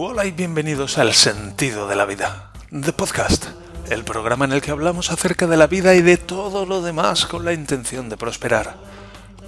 [0.00, 3.46] Hola y bienvenidos al Sentido de la Vida, The Podcast,
[3.90, 7.26] el programa en el que hablamos acerca de la vida y de todo lo demás
[7.26, 8.76] con la intención de prosperar.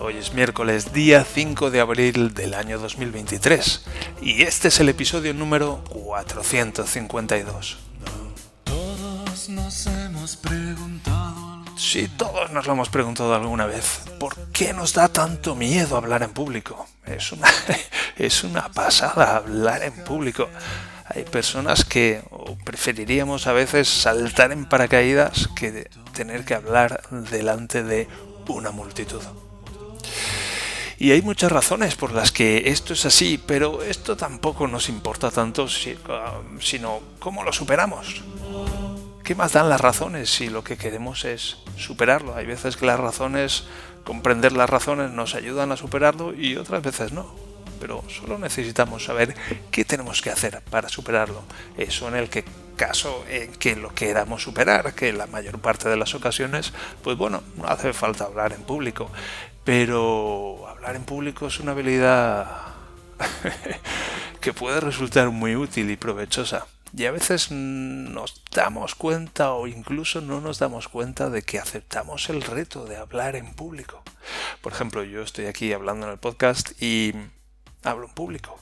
[0.00, 3.84] Hoy es miércoles, día 5 de abril del año 2023,
[4.22, 7.78] y este es el episodio número 452.
[8.64, 11.09] Todos nos hemos preguntado.
[11.80, 14.02] Sí, todos nos lo hemos preguntado alguna vez.
[14.20, 16.86] ¿Por qué nos da tanto miedo hablar en público?
[17.06, 17.48] Es una,
[18.18, 20.50] es una pasada hablar en público.
[21.06, 22.22] Hay personas que
[22.64, 28.06] preferiríamos a veces saltar en paracaídas que tener que hablar delante de
[28.46, 29.22] una multitud.
[30.98, 35.30] Y hay muchas razones por las que esto es así, pero esto tampoco nos importa
[35.30, 38.22] tanto, sino cómo lo superamos.
[39.30, 42.34] ¿Qué más dan las razones si lo que queremos es superarlo?
[42.34, 43.62] Hay veces que las razones,
[44.02, 47.32] comprender las razones nos ayudan a superarlo y otras veces no.
[47.78, 49.36] Pero solo necesitamos saber
[49.70, 51.44] qué tenemos que hacer para superarlo.
[51.78, 52.44] Eso en el que
[52.74, 56.72] caso en que lo queramos superar, que la mayor parte de las ocasiones,
[57.04, 59.12] pues bueno, no hace falta hablar en público.
[59.62, 62.48] Pero hablar en público es una habilidad
[64.40, 66.66] que puede resultar muy útil y provechosa.
[66.96, 72.28] Y a veces nos damos cuenta o incluso no nos damos cuenta de que aceptamos
[72.30, 74.02] el reto de hablar en público.
[74.60, 77.14] Por ejemplo, yo estoy aquí hablando en el podcast y
[77.84, 78.58] hablo en público.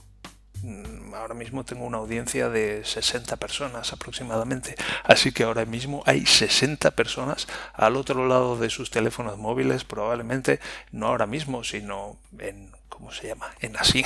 [0.63, 4.75] Mm, ahora mismo tengo una audiencia de 60 personas aproximadamente.
[5.05, 10.61] Así que ahora mismo hay 60 personas al otro lado de sus teléfonos móviles, probablemente
[10.93, 13.55] no ahora mismo, sino en ¿cómo se llama?
[13.61, 14.05] En, así,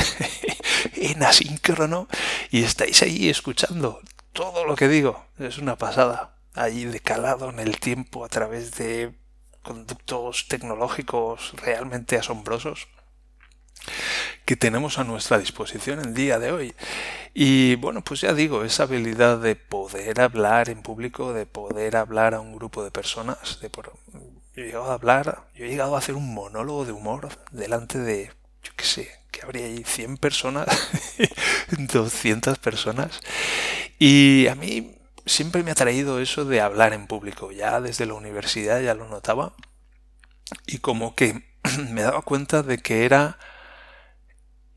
[0.96, 2.08] en asíncrono
[2.50, 4.00] y estáis ahí escuchando
[4.32, 5.24] todo lo que digo.
[5.38, 6.36] Es una pasada.
[6.54, 9.14] Ahí decalado en el tiempo a través de
[9.62, 12.88] conductos tecnológicos realmente asombrosos
[14.44, 16.74] que tenemos a nuestra disposición en día de hoy.
[17.34, 22.34] Y bueno, pues ya digo, esa habilidad de poder hablar en público, de poder hablar
[22.34, 23.92] a un grupo de personas, de por...
[24.12, 27.98] yo he llegado a hablar, yo he llegado a hacer un monólogo de humor delante
[27.98, 30.68] de, yo qué sé, que habría ahí 100 personas,
[31.92, 33.20] 200 personas.
[33.98, 37.50] Y a mí siempre me ha traído eso de hablar en público.
[37.50, 39.54] Ya desde la universidad ya lo notaba.
[40.66, 41.42] Y como que
[41.90, 43.38] me daba cuenta de que era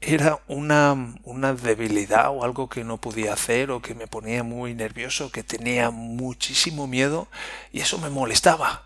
[0.02, 4.76] era una, una, debilidad o algo que no podía hacer o que me ponía muy
[4.76, 7.28] nervioso, que tenía muchísimo miedo
[7.72, 8.84] y eso me molestaba.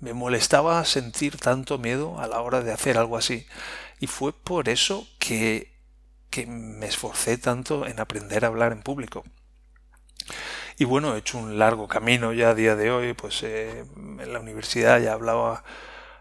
[0.00, 3.46] Me molestaba sentir tanto miedo a la hora de hacer algo así.
[4.00, 5.76] Y fue por eso que,
[6.30, 9.24] que me esforcé tanto en aprender a hablar en público.
[10.78, 14.32] Y bueno, he hecho un largo camino ya a día de hoy, pues eh, en
[14.32, 15.64] la universidad ya hablaba,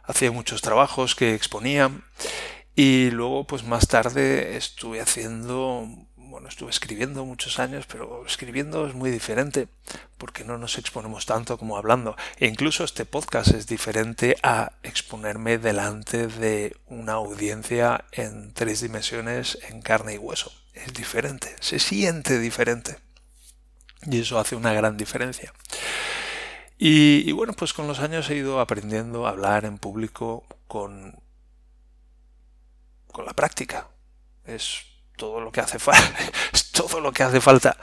[0.04, 1.92] hacía muchos trabajos que exponía
[2.76, 5.88] y luego pues más tarde estuve haciendo,
[6.48, 9.68] estuve escribiendo muchos años, pero escribiendo es muy diferente
[10.18, 12.16] porque no nos exponemos tanto como hablando.
[12.38, 19.58] E incluso este podcast es diferente a exponerme delante de una audiencia en tres dimensiones
[19.70, 20.52] en carne y hueso.
[20.74, 22.98] Es diferente, se siente diferente.
[24.06, 25.54] Y eso hace una gran diferencia.
[26.80, 31.20] Y, bueno, pues con los años he ido aprendiendo a hablar en público con,
[33.12, 33.88] con la práctica.
[34.46, 34.86] Es
[35.18, 36.16] todo lo que hace falta.
[36.72, 37.76] todo lo que hace falta.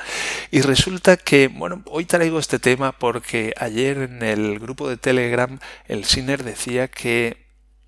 [0.50, 5.58] Y resulta que, bueno, hoy traigo este tema porque ayer en el grupo de Telegram
[5.86, 7.44] el Sinner decía que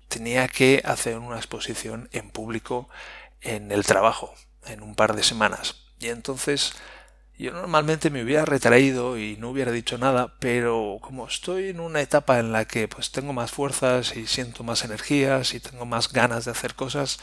[0.09, 2.89] tenía que hacer una exposición en público
[3.41, 4.33] en el trabajo
[4.65, 5.87] en un par de semanas.
[5.99, 6.73] Y entonces
[7.37, 12.01] yo normalmente me hubiera retraído y no hubiera dicho nada, pero como estoy en una
[12.01, 16.11] etapa en la que pues tengo más fuerzas y siento más energías y tengo más
[16.11, 17.19] ganas de hacer cosas,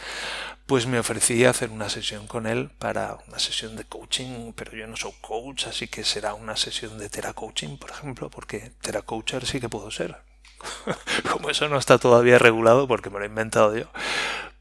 [0.66, 4.76] pues me ofrecí a hacer una sesión con él para una sesión de coaching, pero
[4.76, 9.46] yo no soy coach, así que será una sesión de coaching, por ejemplo, porque teracoacher
[9.46, 10.16] sí que puedo ser.
[11.30, 13.90] como eso no está todavía regulado porque me lo he inventado yo,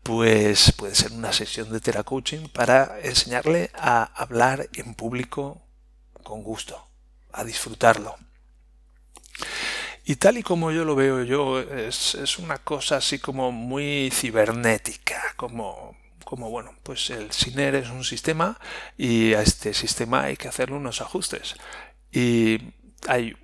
[0.04, 5.62] pues puede ser una sesión de teracoaching para enseñarle a hablar en público
[6.24, 6.86] con gusto,
[7.32, 8.16] a disfrutarlo.
[10.06, 14.12] Y tal y como yo lo veo yo, es, es una cosa así como muy
[14.12, 15.96] cibernética, como,
[16.26, 18.60] como bueno, pues el SINER es un sistema
[18.98, 21.56] y a este sistema hay que hacerle unos ajustes.
[22.12, 22.60] Y
[23.08, 23.38] hay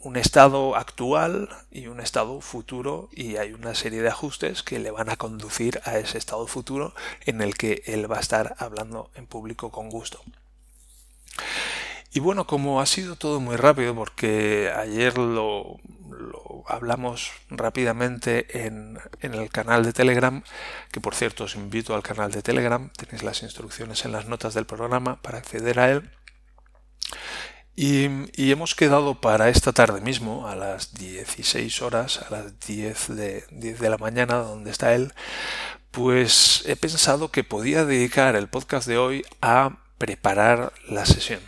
[0.00, 4.90] un estado actual y un estado futuro y hay una serie de ajustes que le
[4.90, 6.94] van a conducir a ese estado futuro
[7.26, 10.22] en el que él va a estar hablando en público con gusto.
[12.12, 15.78] Y bueno, como ha sido todo muy rápido, porque ayer lo,
[16.66, 20.42] hablamos rápidamente en, en, el canal de Telegram,
[20.90, 24.54] que por cierto os invito al canal de Telegram, tenéis las instrucciones en las notas
[24.54, 26.10] del programa para acceder a él.
[27.82, 33.44] Y, hemos quedado para esta tarde mismo, a las 16 horas, a las 10 de,
[33.52, 35.14] 10 de la mañana, donde está él,
[35.90, 41.40] pues he pensado que podía dedicar el podcast de hoy a preparar la sesión.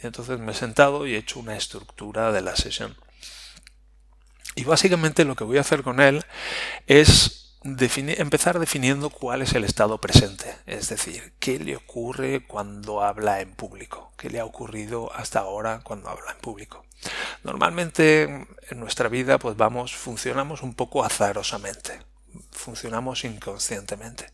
[0.00, 2.96] Entonces me he sentado y he hecho una estructura de la sesión.
[4.56, 6.24] Y básicamente lo que voy a hacer con él
[6.88, 7.47] es
[8.18, 13.52] empezar definiendo cuál es el estado presente, es decir, qué le ocurre cuando habla en
[13.52, 16.84] público, qué le ha ocurrido hasta ahora cuando habla en público.
[17.44, 22.00] Normalmente en nuestra vida pues vamos, funcionamos un poco azarosamente,
[22.68, 24.30] funcionamos inconscientemente.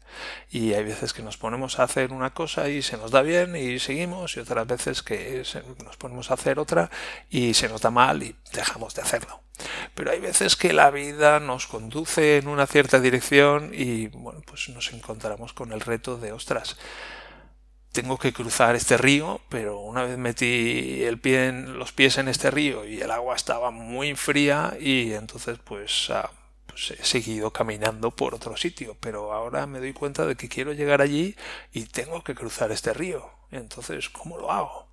[0.50, 3.54] Y hay veces que nos ponemos a hacer una cosa y se nos da bien
[3.54, 5.44] y seguimos y otras veces que
[5.84, 6.90] nos ponemos a hacer otra
[7.30, 9.40] y se nos da mal y dejamos de hacerlo.
[9.94, 14.92] Pero hay veces que la vida nos conduce en una cierta dirección y pues nos
[14.92, 16.76] encontramos con el reto de ostras,
[17.92, 22.50] tengo que cruzar este río, pero una vez metí el pie los pies en este
[22.50, 26.28] río y el agua estaba muy fría y entonces pues, ah,
[26.74, 30.72] pues he seguido caminando por otro sitio, pero ahora me doy cuenta de que quiero
[30.72, 31.36] llegar allí
[31.72, 33.30] y tengo que cruzar este río.
[33.50, 34.88] Entonces, ¿cómo lo hago?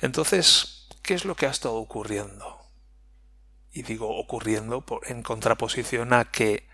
[0.00, 2.62] Entonces, ¿qué es lo que ha estado ocurriendo?
[3.72, 6.68] y digo ocurriendo en contraposición a que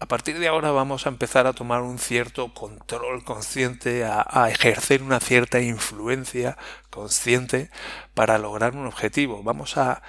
[0.00, 4.50] a partir de ahora vamos a empezar a tomar un cierto control consciente, a, a,
[4.50, 6.58] ejercer una cierta influencia
[6.90, 7.70] consciente
[8.12, 9.42] para lograr un objetivo.
[9.42, 10.02] Vamos a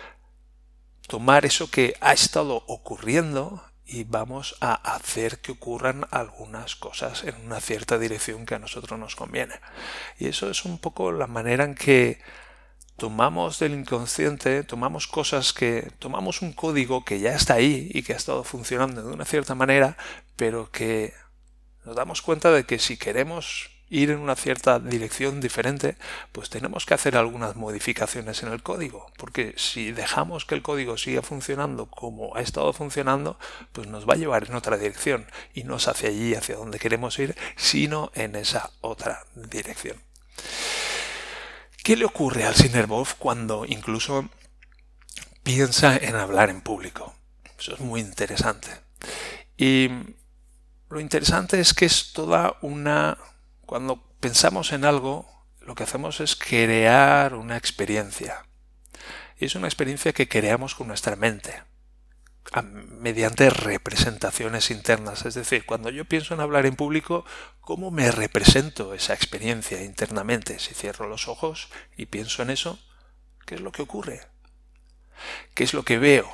[1.08, 7.36] tomar eso que ha estado ocurriendo y vamos a hacer que ocurran algunas cosas en
[7.46, 9.60] una cierta dirección que a nosotros nos conviene.
[10.18, 12.20] Y eso es un poco la manera en que
[12.98, 18.14] tomamos del inconsciente, tomamos cosas que, tomamos un código que ya está ahí y que
[18.14, 19.98] ha estado funcionando de una cierta manera,
[20.36, 21.14] pero que
[21.86, 25.98] nos damos cuenta de que si queremos ir en una cierta dirección diferente,
[26.32, 30.98] pues tenemos que hacer algunas modificaciones en el código, porque si dejamos que el código
[30.98, 33.38] siga funcionando como ha estado funcionando,
[33.72, 36.80] pues nos va a llevar en otra dirección y no es hacia allí, hacia donde
[36.80, 39.98] queremos ir, sino en esa otra dirección.
[41.84, 44.28] ¿Qué le ocurre al Sinerbov cuando incluso
[45.44, 47.14] piensa en hablar en público?
[47.60, 48.70] Eso es muy interesante.
[49.56, 49.90] Y
[50.90, 53.18] lo interesante es que es toda una...
[53.66, 55.28] Cuando pensamos en algo,
[55.62, 58.46] lo que hacemos es crear una experiencia.
[59.40, 61.64] Y es una experiencia que creamos con nuestra mente
[62.64, 65.26] mediante representaciones internas.
[65.26, 67.26] Es decir, cuando yo pienso en hablar en público,
[67.60, 70.60] ¿cómo me represento esa experiencia internamente?
[70.60, 72.80] Si cierro los ojos y pienso en eso,
[73.46, 74.22] ¿qué es lo que ocurre?
[75.54, 76.30] ¿Qué es lo que veo?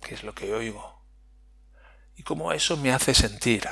[0.00, 1.02] ¿Qué es lo que oigo?
[2.16, 3.68] ¿Y cómo eso me hace sentir?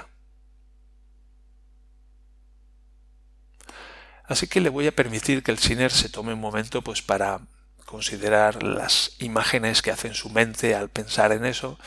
[4.26, 7.40] Así que le voy a permitir que el Siner se tome un momento pues para
[7.84, 11.78] considerar las imágenes que hace en su mente al pensar en eso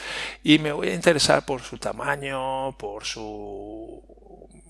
[0.44, 4.04] y me voy a interesar por su tamaño, por su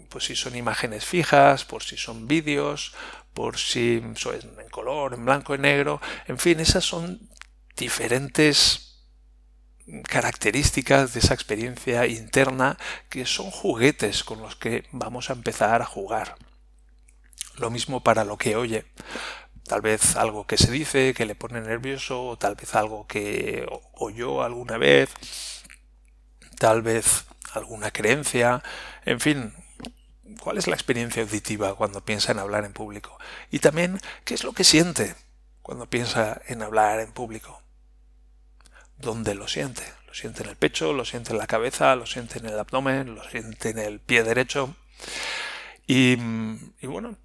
[0.10, 2.94] pues si son imágenes fijas, por si son vídeos,
[3.34, 7.30] por si son en color, en blanco y negro, en fin, esas son
[7.76, 9.06] diferentes
[10.04, 12.78] características de esa experiencia interna
[13.10, 16.36] que son juguetes con los que vamos a empezar a jugar.
[17.58, 18.86] Lo mismo para lo que oye.
[19.68, 23.68] Tal vez algo que se dice que le pone nervioso, o tal vez algo que
[23.94, 25.10] oyó alguna vez,
[26.58, 28.64] tal vez alguna creencia,
[29.06, 29.54] en fin,
[30.40, 33.18] ¿cuál es la experiencia auditiva cuando piensa en hablar en público?
[33.52, 35.16] Y también, ¿qué es lo que siente
[35.62, 37.62] cuando piensa en hablar en público?
[38.98, 39.84] ¿Dónde lo siente?
[40.08, 40.94] ¿Lo siente en el pecho?
[40.94, 41.96] ¿Lo siente en la cabeza?
[41.96, 43.16] ¿Lo siente en el abdomen?
[43.16, 44.76] ¿Lo siente en el pie derecho?
[45.88, 46.18] Y,
[46.82, 47.18] y bueno,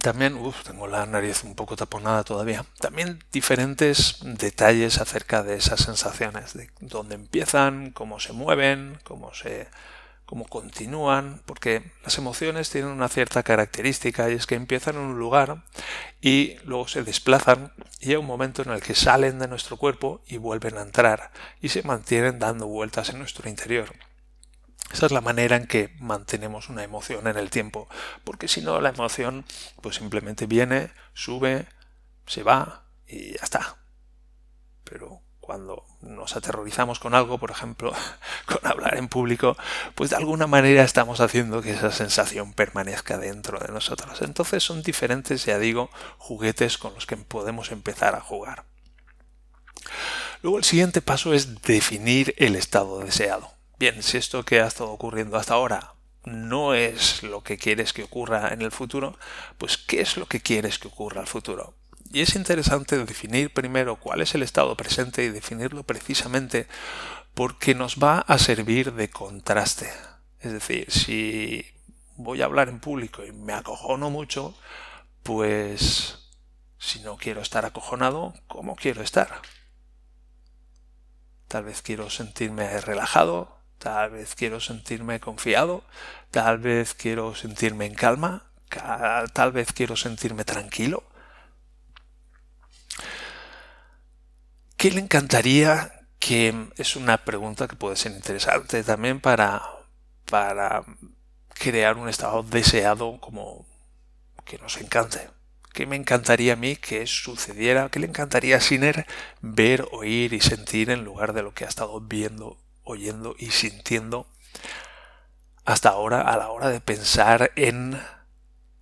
[0.00, 2.64] también, uff, tengo la nariz un poco taponada todavía.
[2.80, 9.68] También diferentes detalles acerca de esas sensaciones, de dónde empiezan, cómo se mueven, cómo se
[10.26, 15.18] cómo continúan, porque las emociones tienen una cierta característica y es que empiezan en un
[15.18, 15.62] lugar
[16.20, 20.20] y luego se desplazan y hay un momento en el que salen de nuestro cuerpo
[20.26, 21.30] y vuelven a entrar
[21.60, 23.92] y se mantienen dando vueltas en nuestro interior.
[24.92, 27.88] Esa es la manera en que mantenemos una emoción en el tiempo,
[28.24, 29.44] porque si no la emoción
[29.80, 31.66] pues simplemente viene, sube,
[32.26, 33.76] se va y ya está.
[34.84, 37.92] Pero cuando nos aterrorizamos con algo, por ejemplo,
[38.46, 39.56] con hablar en público,
[39.94, 44.22] pues de alguna manera estamos haciendo que esa sensación permanezca dentro de nosotros.
[44.22, 48.64] Entonces son diferentes, ya digo, juguetes con los que podemos empezar a jugar.
[50.42, 53.55] Luego el siguiente paso es definir el estado deseado.
[53.78, 55.92] Bien, si esto que ha estado ocurriendo hasta ahora
[56.24, 59.18] no es lo que quieres que ocurra en el futuro,
[59.58, 61.74] pues ¿qué es lo que quieres que ocurra al futuro?
[62.10, 66.66] Y es interesante definir primero cuál es el estado presente y definirlo precisamente
[67.34, 69.92] porque nos va a servir de contraste.
[70.40, 71.66] Es decir, si
[72.16, 74.56] voy a hablar en público y me acojono mucho,
[75.22, 76.30] pues
[76.78, 79.42] si no quiero estar acojonado, ¿cómo quiero estar?
[81.48, 85.84] Tal vez quiero sentirme relajado, tal vez quiero sentirme confiado,
[86.30, 88.44] tal vez quiero sentirme en calma,
[89.32, 91.04] tal vez quiero sentirme tranquilo.
[94.76, 95.92] ¿Qué le encantaría?
[96.18, 99.62] Que es una pregunta que puede ser interesante también para,
[100.30, 100.84] para
[101.48, 103.66] crear un estado deseado como
[104.44, 105.30] que nos encante.
[105.72, 107.90] ¿Qué me encantaría a mí que sucediera?
[107.90, 109.06] ¿Qué le encantaría a Siner
[109.42, 112.56] ver, oír y sentir en lugar de lo que ha estado viendo,
[112.86, 114.26] oyendo y sintiendo
[115.66, 118.00] hasta ahora a la hora de pensar en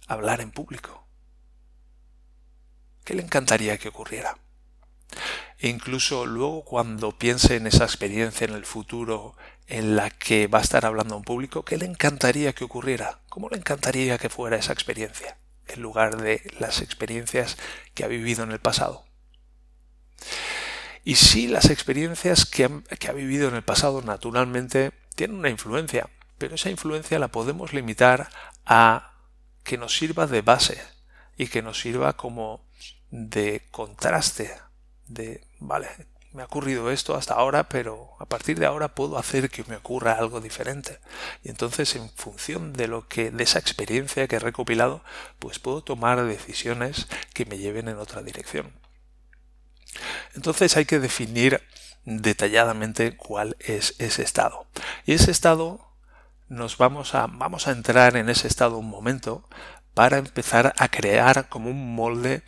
[0.06, 1.04] hablar en público?
[3.04, 4.38] ¿Qué le encantaría que ocurriera?
[5.58, 9.34] E incluso luego cuando piense en esa experiencia en el futuro
[9.66, 13.20] en la que va a estar hablando en público, ¿qué le encantaría que ocurriera?
[13.28, 15.38] ¿Cómo le encantaría que fuera esa experiencia?
[15.66, 17.56] En lugar de las experiencias
[17.94, 19.03] que ha vivido en el pasado.
[21.04, 26.08] Y sí, las experiencias que ha, vivido en el pasado naturalmente tienen una influencia,
[26.38, 28.30] pero esa influencia la podemos limitar
[28.64, 29.12] a
[29.62, 30.80] que nos sirva de base
[31.36, 32.64] y que nos sirva como
[33.10, 34.50] de contraste
[35.06, 35.88] de, vale,
[36.32, 39.76] me ha ocurrido esto hasta ahora, pero a partir de ahora puedo hacer que me
[39.76, 40.98] ocurra algo diferente.
[41.44, 45.04] Y entonces, en función de lo que, de esa experiencia que he recopilado,
[45.38, 48.72] pues puedo tomar decisiones que me lleven en otra dirección.
[50.34, 51.60] Entonces hay que definir
[52.04, 54.66] detalladamente cuál es ese estado.
[55.06, 55.80] Y ese estado
[56.48, 59.48] nos vamos a, vamos a entrar en ese estado un momento
[59.94, 62.42] para empezar a crear como un molde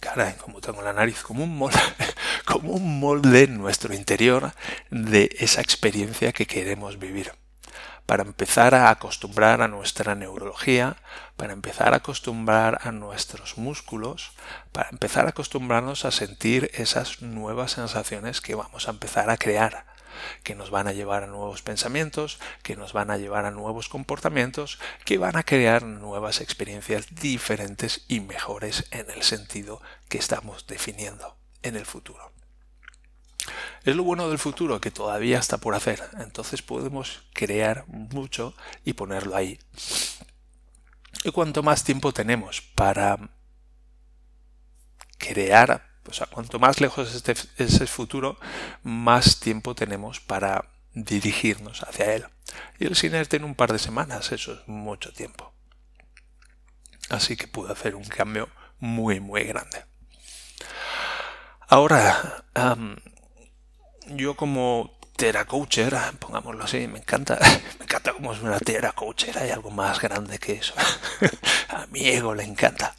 [0.00, 1.78] caray, como tengo la nariz, como un molde,
[2.44, 4.52] como un molde en nuestro interior
[4.90, 7.32] de esa experiencia que queremos vivir.
[8.06, 10.96] Para empezar a acostumbrar a nuestra neurología,
[11.36, 14.32] para empezar a acostumbrar a nuestros músculos,
[14.72, 19.92] para empezar a acostumbrarnos a sentir esas nuevas sensaciones que vamos a empezar a crear
[20.42, 23.88] que nos van a llevar a nuevos pensamientos, que nos van a llevar a nuevos
[23.88, 30.66] comportamientos, que van a crear nuevas experiencias diferentes y mejores en el sentido que estamos
[30.66, 32.31] definiendo en el futuro.
[33.84, 38.92] Es lo bueno del futuro que todavía está por hacer, entonces podemos crear mucho y
[38.92, 39.58] ponerlo ahí.
[41.24, 43.18] Y cuanto más tiempo tenemos para
[45.18, 48.38] crear o sea, cuanto más lejos esté ese futuro,
[48.82, 52.26] más tiempo tenemos para dirigirnos hacia él.
[52.78, 55.52] Y el Siner tiene un par de semanas, eso es mucho tiempo.
[57.08, 59.84] Así que pude hacer un cambio muy, muy grande.
[61.68, 62.44] Ahora,
[64.16, 64.98] yo como
[65.46, 67.38] coacher, pongámoslo así, me encanta,
[67.78, 68.58] me encanta como es una
[68.94, 70.74] coacher, hay algo más grande que eso.
[71.68, 72.96] A mi ego le encanta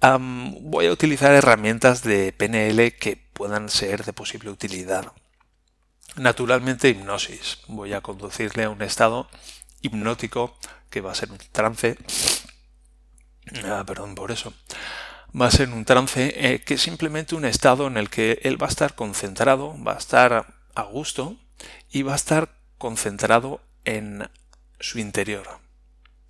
[0.00, 5.12] voy a utilizar herramientas de PNL que puedan ser de posible utilidad.
[6.16, 7.58] Naturalmente hipnosis.
[7.68, 9.28] Voy a conducirle a un estado
[9.82, 10.56] hipnótico
[10.88, 11.96] que va a ser un trance.
[13.64, 14.52] Ah, perdón por eso.
[15.38, 18.60] Va a ser un trance eh, que es simplemente un estado en el que él
[18.60, 21.36] va a estar concentrado, va a estar a gusto
[21.90, 24.28] y va a estar concentrado en
[24.80, 25.46] su interior.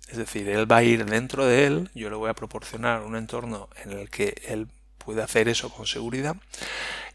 [0.07, 3.15] Es decir, él va a ir dentro de él, yo le voy a proporcionar un
[3.15, 4.67] entorno en el que él
[4.97, 6.35] puede hacer eso con seguridad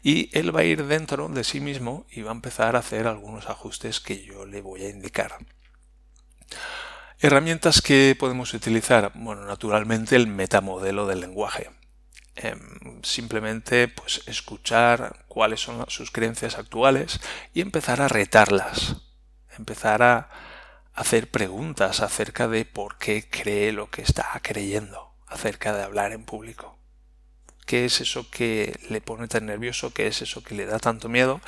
[0.03, 3.07] y él va a ir dentro de sí mismo y va a empezar a hacer
[3.07, 5.37] algunos ajustes que yo le voy a indicar.
[7.19, 11.69] Herramientas que podemos utilizar, bueno, naturalmente el metamodelo del lenguaje.
[12.39, 17.19] Em, simplemente pues escuchar cuáles son sus creencias actuales
[17.51, 18.97] y empezar a retarlas,
[19.57, 20.29] empezar a
[20.93, 26.25] hacer preguntas acerca de por qué cree lo que está creyendo, acerca de hablar en
[26.25, 26.76] público.
[27.67, 31.09] Qué es eso que le pone tan nervioso, qué es eso que le da tanto
[31.09, 31.41] miedo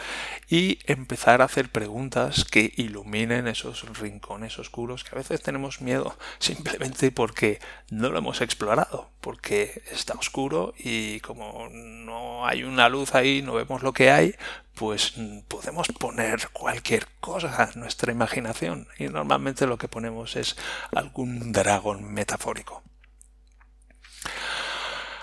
[0.49, 6.17] y empezar a hacer preguntas que iluminen esos rincones oscuros que a veces tenemos miedo
[6.39, 7.59] simplemente porque
[7.89, 13.53] no lo hemos explorado, porque está oscuro y como no hay una luz ahí, no
[13.53, 14.35] vemos lo que hay,
[14.75, 15.13] pues
[15.47, 20.57] podemos poner cualquier cosa a nuestra imaginación y normalmente lo que ponemos es
[20.91, 22.83] algún dragón metafórico.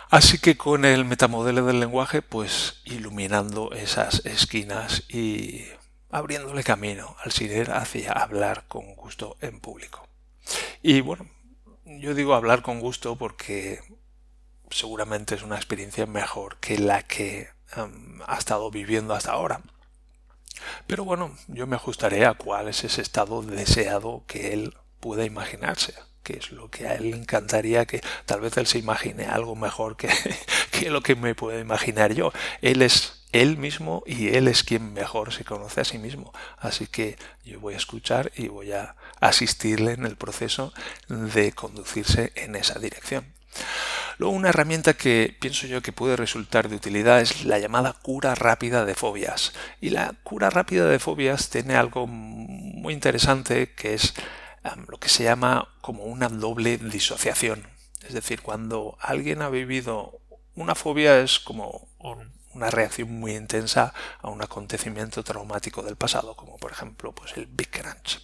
[0.09, 5.65] Así que con el metamodelo del lenguaje, pues iluminando esas esquinas y
[6.11, 10.07] abriéndole camino al SIDER hacia hablar con gusto en público.
[10.81, 11.29] Y bueno,
[11.85, 13.81] yo digo hablar con gusto porque
[14.71, 17.49] seguramente es una experiencia mejor que la que
[18.27, 19.61] ha estado viviendo hasta ahora.
[20.87, 25.95] Pero bueno, yo me ajustaré a cuál es ese estado deseado que él pueda imaginarse
[26.27, 29.55] que es lo que a él le encantaría que tal vez él se imagine algo
[29.55, 30.09] mejor que,
[30.73, 32.33] que lo que me puedo imaginar yo.
[32.63, 36.33] Él es él mismo y él es quien mejor se conoce a sí mismo.
[36.59, 40.73] Así que yo voy a escuchar y voy a asistirle en el proceso
[41.09, 43.25] de conducirse en esa dirección.
[44.19, 48.35] Luego una herramienta que pienso yo que puede resultar de utilidad es la llamada cura
[48.35, 49.53] rápida de fobias.
[49.81, 54.15] Y la cura rápida de fobias tiene algo muy interesante que es
[54.89, 57.67] lo que se llama como una doble disociación.
[58.07, 60.21] Es decir, cuando alguien ha vivido
[60.55, 61.89] una fobia es como
[62.55, 67.47] una reacción muy intensa a un acontecimiento traumático del pasado, como por ejemplo pues el
[67.47, 68.21] Big Crunch.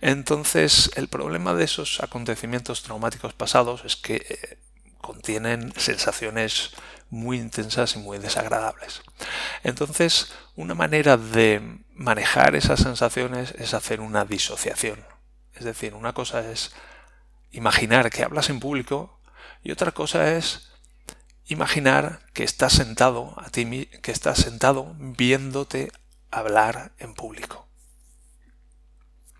[0.00, 4.58] Entonces, el problema de esos acontecimientos traumáticos pasados es que eh,
[5.00, 6.72] contienen sensaciones
[7.10, 9.02] muy intensas y muy desagradables.
[9.62, 15.15] Entonces, una manera de manejar esas sensaciones es hacer una disociación.
[15.56, 16.72] Es decir, una cosa es
[17.50, 19.18] imaginar que hablas en público
[19.62, 20.70] y otra cosa es
[21.46, 25.90] imaginar que estás sentado a ti que estás sentado viéndote
[26.30, 27.66] hablar en público.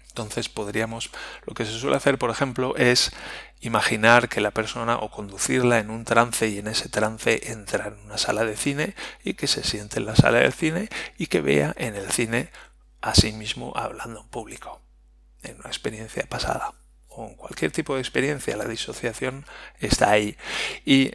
[0.09, 1.11] Entonces podríamos,
[1.45, 3.13] lo que se suele hacer, por ejemplo, es
[3.61, 8.07] imaginar que la persona o conducirla en un trance y en ese trance entrar en
[8.07, 11.43] una sala de cine y que se siente en la sala del cine y que
[11.43, 12.51] vea en el cine
[13.03, 14.86] a sí mismo hablando en público
[15.47, 16.75] en una experiencia pasada
[17.09, 19.47] o en cualquier tipo de experiencia, la disociación
[19.81, 20.37] está ahí.
[20.85, 21.13] Y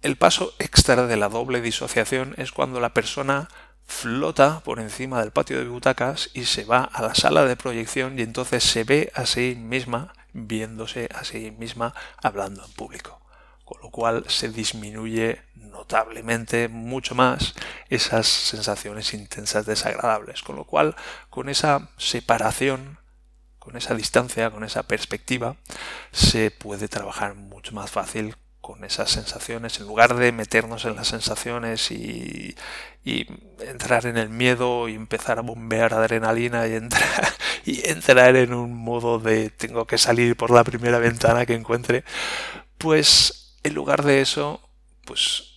[0.00, 3.48] el paso extra de la doble disociación es cuando la persona
[3.84, 8.18] flota por encima del patio de butacas y se va a la sala de proyección
[8.18, 13.20] y entonces se ve a sí misma viéndose a sí misma hablando en público.
[13.64, 17.54] Con lo cual se disminuye notablemente mucho más
[17.88, 20.42] esas sensaciones intensas desagradables.
[20.42, 20.94] Con lo cual,
[21.30, 22.98] con esa separación
[23.62, 25.54] con esa distancia, con esa perspectiva,
[26.10, 31.06] se puede trabajar mucho más fácil con esas sensaciones, en lugar de meternos en las
[31.08, 32.56] sensaciones y,
[33.60, 38.74] entrar en el miedo y empezar a bombear adrenalina y entrar, y entrar en un
[38.74, 42.02] modo de tengo que salir por la primera ventana que encuentre,
[42.78, 44.60] pues en lugar de eso,
[45.04, 45.51] pues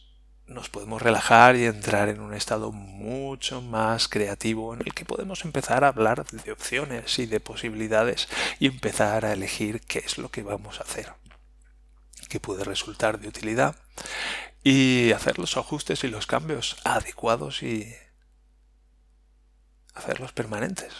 [0.47, 5.43] nos podemos relajar y entrar en un estado mucho más creativo en el que podemos
[5.43, 8.27] empezar a hablar de opciones y de posibilidades
[8.59, 11.13] y empezar a elegir qué es lo que vamos a hacer,
[12.29, 13.75] que puede resultar de utilidad
[14.63, 17.95] y hacer los ajustes y los cambios adecuados y
[19.95, 20.93] hacerlos permanentes,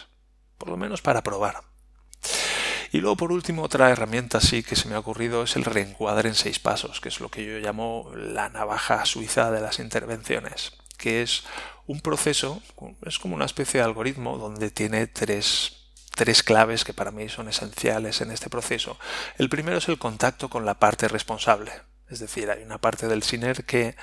[0.58, 1.75] por lo menos para probar.
[2.92, 6.28] Y luego, por último, otra herramienta sí que se me ha ocurrido es el reencuadre
[6.28, 10.72] en seis pasos, que es lo que yo llamo la navaja suiza de las intervenciones,
[10.96, 11.44] que es
[11.86, 12.62] un proceso,
[13.02, 15.76] es como una especie de algoritmo donde tiene tres
[16.16, 18.98] tres claves que para mí son esenciales en este proceso.
[19.36, 21.70] El primero es el contacto con la parte responsable.
[22.08, 23.96] Es decir, hay una parte del SINER que,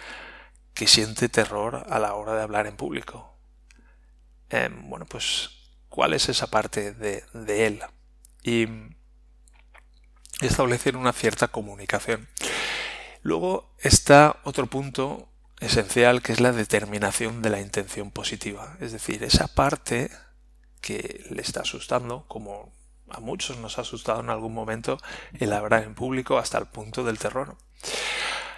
[0.76, 3.36] que siente terror a la hora de hablar en público.
[4.50, 5.50] Em, bueno, pues,
[5.90, 7.82] ¿cuál es esa parte de, de él?
[8.44, 8.68] Y
[10.42, 12.28] establecer una cierta comunicación.
[13.22, 15.30] Luego está otro punto
[15.60, 20.12] esencial que es la determinación de la intención positiva, es decir, esa parte
[20.82, 22.74] que le está asustando, como
[23.10, 24.98] a muchos nos ha asustado en algún momento
[25.40, 27.56] el hablar en público hasta el punto del terror.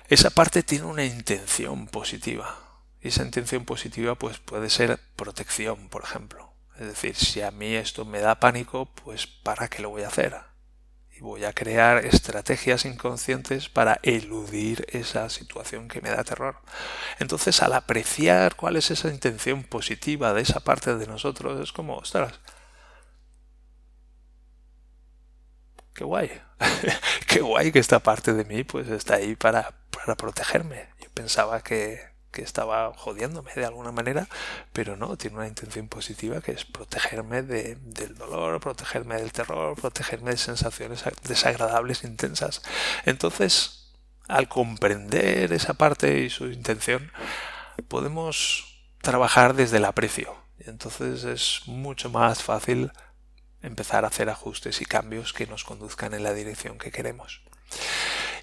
[0.07, 2.57] Esa parte tiene una intención positiva.
[3.01, 6.54] Y esa intención positiva pues puede ser protección, por ejemplo.
[6.79, 10.09] Es decir, si a mí esto me da pánico, pues ¿para qué lo voy a
[10.09, 10.35] hacer?
[11.17, 16.57] Y voy a crear estrategias inconscientes para eludir esa situación que me da terror.
[17.19, 21.95] Entonces, al apreciar cuál es esa intención positiva de esa parte de nosotros, es como,
[21.95, 22.33] ostras,
[25.93, 26.29] qué guay,
[27.27, 30.89] qué guay que esta parte de mí pues está ahí para, para protegerme.
[31.01, 34.27] Yo pensaba que, que estaba jodiéndome de alguna manera,
[34.73, 39.79] pero no, tiene una intención positiva que es protegerme de, del dolor, protegerme del terror,
[39.79, 42.61] protegerme de sensaciones desagradables, intensas.
[43.05, 43.93] Entonces,
[44.27, 47.11] al comprender esa parte y su intención,
[47.87, 50.35] podemos trabajar desde el aprecio.
[50.59, 52.91] Entonces es mucho más fácil
[53.61, 57.41] empezar a hacer ajustes y cambios que nos conduzcan en la dirección que queremos.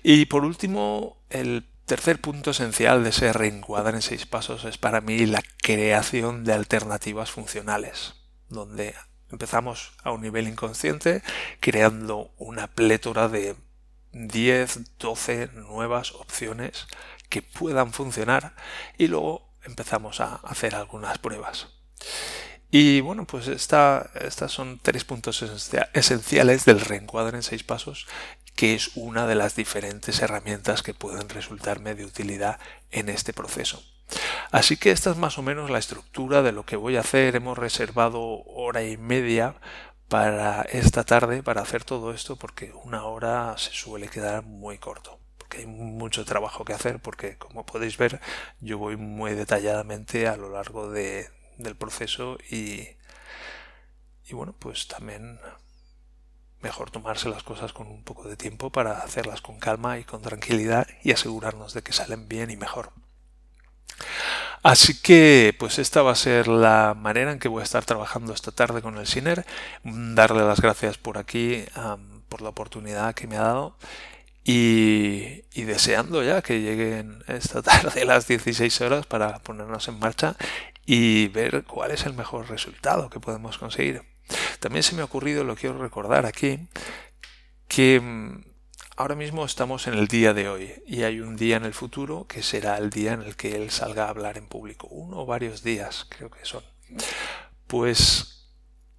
[0.02, 5.02] Y por último, el tercer punto esencial de ese reencuadre en seis pasos es para
[5.02, 8.14] mí la creación de alternativas funcionales,
[8.48, 8.94] donde
[9.30, 11.22] empezamos a un nivel inconsciente
[11.60, 13.56] creando una plétora de
[14.12, 16.86] 10, 12 nuevas opciones
[17.28, 18.54] que puedan funcionar
[18.96, 21.68] y luego empezamos a hacer algunas pruebas.
[22.70, 25.42] Y bueno, pues esta, estas son tres puntos
[25.92, 28.06] esenciales del reencuadre en seis pasos,
[28.54, 32.58] que es una de las diferentes herramientas que pueden resultarme de utilidad
[32.90, 33.82] en este proceso.
[34.50, 37.34] Así que esta es más o menos la estructura de lo que voy a hacer.
[37.36, 39.54] Hemos reservado hora y media
[40.08, 45.18] para esta tarde para hacer todo esto porque una hora se suele quedar muy corto
[45.38, 48.20] porque hay mucho trabajo que hacer porque como podéis ver
[48.60, 52.88] yo voy muy detalladamente a lo largo de, del proceso y,
[54.26, 55.40] y bueno, pues también
[56.62, 60.22] mejor tomarse las cosas con un poco de tiempo para hacerlas con calma y con
[60.22, 62.92] tranquilidad y asegurarnos de que salen bien y mejor.
[64.62, 68.32] Así que, pues esta va a ser la manera en que voy a estar trabajando
[68.32, 69.44] esta tarde con el Siner.
[69.82, 71.64] Darle las gracias por aquí,
[72.28, 73.76] por la oportunidad que me ha dado.
[74.44, 80.36] Y, y, deseando ya que lleguen esta tarde las 16 horas para ponernos en marcha
[80.84, 84.11] y ver cuál es el mejor resultado que podemos conseguir.
[84.62, 86.68] También se me ha ocurrido, lo quiero recordar aquí,
[87.66, 88.44] que mm,
[88.96, 92.28] ahora mismo estamos en el día de hoy y hay un día en el futuro
[92.28, 95.26] que será el día en el que él salga a hablar en público, uno o
[95.26, 96.62] varios días creo que son.
[97.66, 98.46] Pues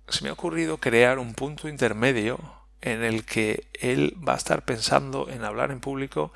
[0.10, 2.41] se me ha ocurrido crear un punto intermedio
[2.82, 6.34] en el que él va a estar pensando en hablar en público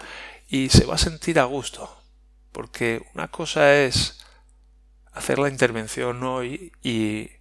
[0.48, 2.02] y se va a sentir a gusto.
[2.54, 4.26] Porque una cosa es
[5.12, 7.37] hacer la intervención hoy y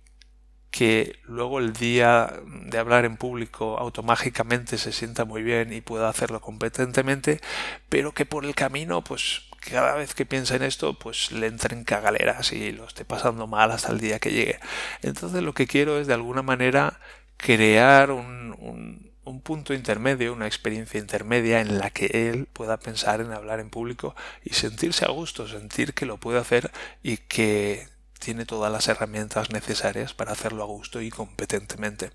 [0.71, 2.33] que luego el día
[2.67, 7.41] de hablar en público automáticamente se sienta muy bien y pueda hacerlo competentemente,
[7.89, 11.85] pero que por el camino, pues cada vez que piensa en esto, pues le entren
[11.85, 14.61] cagaleras y lo esté pasando mal hasta el día que llegue.
[15.03, 17.01] Entonces lo que quiero es de alguna manera
[17.39, 23.21] crear un, un un punto intermedio, una experiencia intermedia en la que él pueda pensar
[23.21, 26.71] en hablar en público y sentirse a gusto, sentir que lo puede hacer
[27.03, 32.13] y que tiene todas las herramientas necesarias para hacerlo a gusto y competentemente.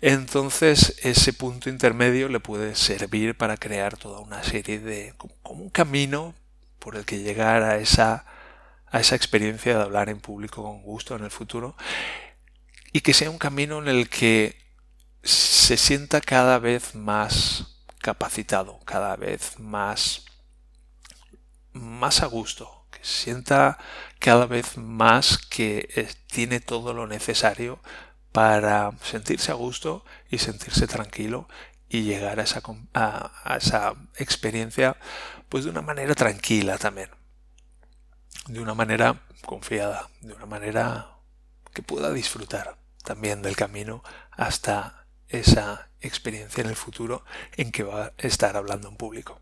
[0.00, 5.70] Entonces ese punto intermedio le puede servir para crear toda una serie de como un
[5.70, 6.34] camino
[6.78, 8.26] por el que llegar a esa
[8.88, 11.76] a esa experiencia de hablar en público con gusto en el futuro
[12.92, 14.56] y que sea un camino en el que
[15.22, 20.24] se sienta cada vez más capacitado, cada vez más,
[21.72, 22.75] más a gusto,
[23.06, 23.78] sienta
[24.18, 27.80] cada vez más que eh, tiene todo lo necesario
[28.32, 31.48] para sentirse a gusto y sentirse tranquilo
[31.88, 32.60] y llegar a esa,
[32.94, 34.96] a esa experiencia
[35.48, 37.10] pues de una manera tranquila también,
[38.48, 41.16] de una manera confiada, de una manera
[41.72, 47.24] que pueda disfrutar también del camino hasta esa experiencia en el futuro
[47.56, 49.40] en que va a estar hablando en público.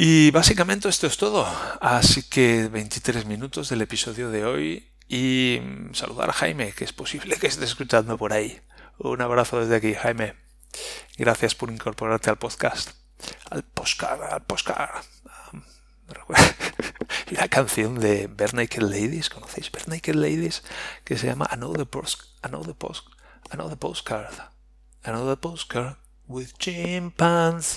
[0.00, 1.44] Y básicamente esto es todo.
[1.80, 5.60] Así que 23 minutos del episodio de hoy y
[5.92, 8.60] saludar a Jaime, que es posible que esté escuchando por ahí.
[8.98, 10.36] Un abrazo desde aquí, Jaime.
[11.16, 12.90] Gracias por incorporarte al podcast.
[13.50, 15.02] Al postcard, al postcard.
[17.30, 20.62] la canción de Bare Ladies, ¿conocéis Bare Ladies?
[21.02, 23.08] Que se llama Another Post, Another Post,
[23.50, 24.32] another postcard,
[25.02, 25.96] another postcard
[26.28, 27.72] with chimpanzees,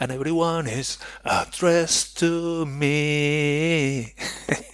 [0.00, 4.14] and everyone is addressed to me.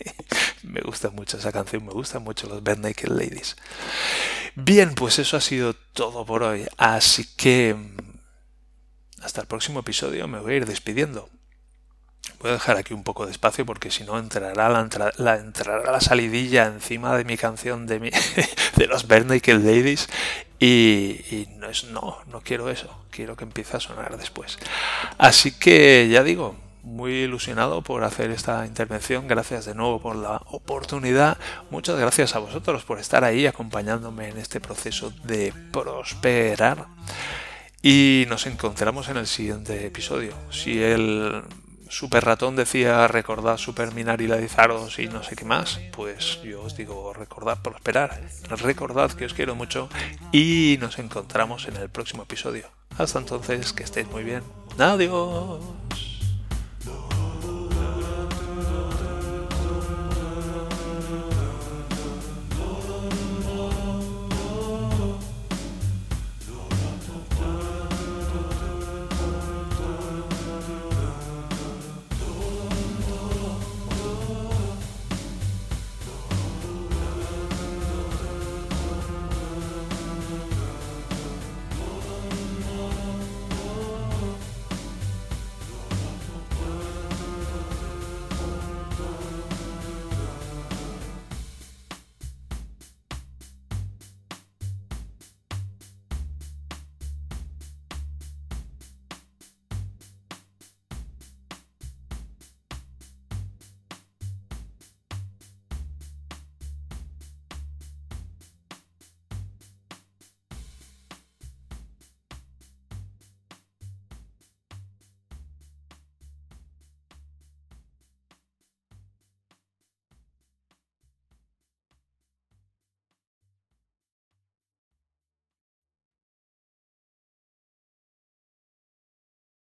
[0.63, 3.57] me gusta mucho esa canción, me gustan mucho los Bad Naked Ladies.
[4.55, 7.97] Bien, pues eso ha sido todo por hoy, así que mm,
[9.23, 11.29] hasta el próximo episodio me voy a ir despidiendo.
[12.41, 14.81] Voy a dejar aquí un poco de espacio porque si no entrará la,
[15.37, 18.11] entrará la salidilla encima de mi canción de, mi,
[18.77, 20.09] de los Naked Ladies
[20.59, 24.59] y, no, es, no, no quiero eso, quiero que empiece a sonar después.
[25.19, 29.29] Así que ya digo, muy ilusionado por hacer esta intervención.
[29.29, 31.39] Gracias de nuevo por la oportunidad.
[31.71, 36.87] Muchas gracias a vosotros por estar ahí acompañándome en este proceso de prosperar.
[37.83, 40.35] Y nos encontramos en el siguiente episodio.
[40.51, 41.43] Si el
[41.91, 47.61] super ratón decía recordad superminarizaros y no sé qué más, pues yo os digo recordad
[47.63, 48.23] prosperar.
[48.49, 49.89] Recordad que os quiero mucho
[50.33, 52.71] y nos encontramos en el próximo episodio.
[52.97, 54.43] Hasta entonces, que estéis muy bien.
[54.79, 55.63] Adiós.